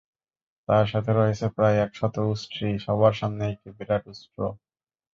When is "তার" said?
0.69-0.85